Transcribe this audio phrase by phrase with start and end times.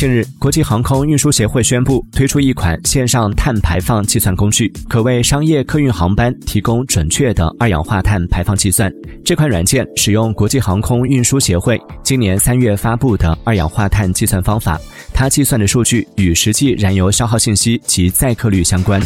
[0.00, 8.90] 近日国际航空运输协会宣布推出一款线上碳排放计算工具可为商业客运航班提供准确的二氧化碳排放计算
[9.22, 14.80] 这款软件使用国际航空运输协会今年三月发布的二氧化碳计算方法
[15.12, 18.98] 它计算的数据与实际燃油消耗信息及载客率相关。